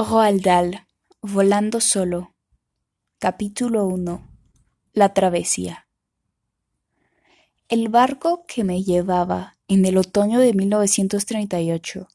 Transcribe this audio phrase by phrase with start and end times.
[0.00, 0.46] Roald
[1.22, 2.32] Volando solo.
[3.18, 4.22] Capítulo 1.
[4.92, 5.88] La travesía.
[7.68, 12.06] El barco que me llevaba en el otoño de 1938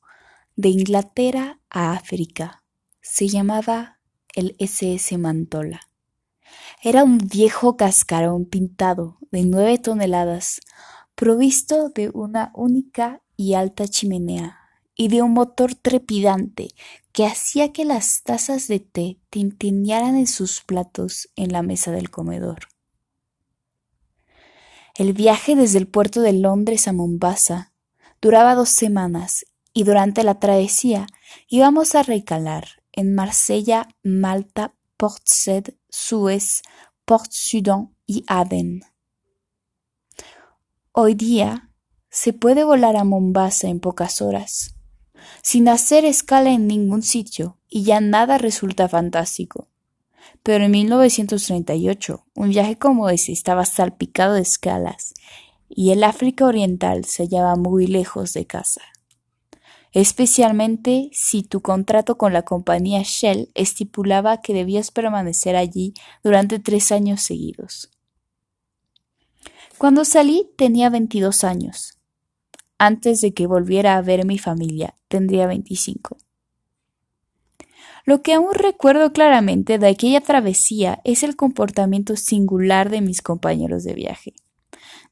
[0.56, 2.64] de Inglaterra a África
[3.02, 4.00] se llamaba
[4.34, 5.82] el SS Mantola.
[6.82, 10.62] Era un viejo cascarón pintado de nueve toneladas,
[11.16, 14.63] provisto de una única y alta chimenea
[14.96, 16.70] y de un motor trepidante
[17.12, 22.10] que hacía que las tazas de té tintinearan en sus platos en la mesa del
[22.10, 22.68] comedor.
[24.96, 27.74] El viaje desde el puerto de Londres a Mombasa
[28.22, 31.08] duraba dos semanas y durante la travesía
[31.48, 36.62] íbamos a recalar en Marsella, Malta, Port Said, Suez,
[37.06, 38.84] Port Sudan y Aden.
[40.92, 41.72] Hoy día
[42.12, 44.76] se puede volar a Mombasa en pocas horas
[45.42, 49.68] sin hacer escala en ningún sitio, y ya nada resulta fantástico.
[50.44, 55.14] Pero en 1938, un viaje como ese estaba salpicado de escalas,
[55.70, 58.82] y el África Oriental se hallaba muy lejos de casa.
[59.92, 65.94] Especialmente si tu contrato con la compañía Shell estipulaba que debías permanecer allí
[66.24, 67.92] durante tres años seguidos.
[69.78, 72.00] Cuando salí tenía 22 años,
[72.78, 76.18] antes de que volviera a ver mi familia, tendría 25.
[78.06, 83.84] Lo que aún recuerdo claramente de aquella travesía es el comportamiento singular de mis compañeros
[83.84, 84.34] de viaje.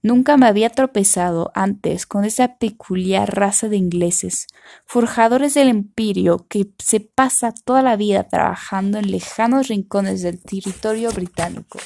[0.04, 4.48] Nunca me había tropezado antes con esa peculiar raza de ingleses,
[4.86, 11.12] forjadores del empirio que se pasa toda la vida trabajando en lejanos rincones del territorio
[11.12, 11.80] británico.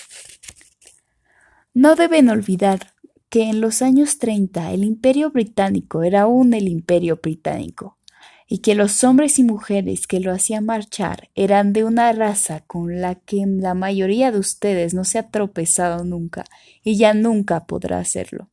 [1.73, 2.93] No deben olvidar
[3.36, 7.97] que en los años 30 el imperio británico era aún el imperio británico,
[8.47, 13.02] y que los hombres y mujeres que lo hacían marchar eran de una raza con
[13.02, 16.45] la que la mayoría de ustedes no se ha tropezado nunca
[16.81, 18.47] y ya nunca podrá hacerlo.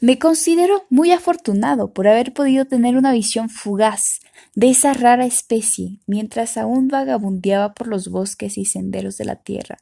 [0.00, 4.20] Me considero muy afortunado por haber podido tener una visión fugaz
[4.54, 9.76] de esa rara especie mientras aún vagabundeaba por los bosques y senderos de la tierra,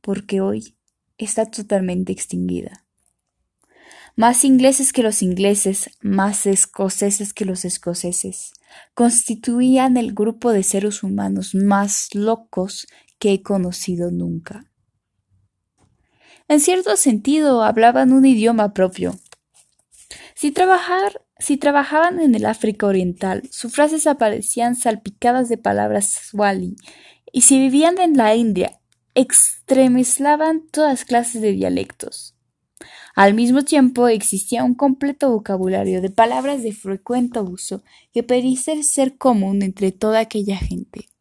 [0.00, 0.76] porque hoy
[1.24, 2.84] está totalmente extinguida.
[4.14, 8.52] Más ingleses que los ingleses, más escoceses que los escoceses,
[8.94, 12.86] constituían el grupo de seres humanos más locos
[13.18, 14.64] que he conocido nunca.
[16.48, 19.18] En cierto sentido, hablaban un idioma propio.
[20.34, 26.76] Si, trabajar, si trabajaban en el África Oriental, sus frases aparecían salpicadas de palabras swali,
[27.32, 28.81] y si vivían en la India,
[29.14, 32.34] extremezlaban todas clases de dialectos.
[33.14, 39.18] Al mismo tiempo existía un completo vocabulario de palabras de frecuente uso que parecía ser
[39.18, 41.11] común entre toda aquella gente.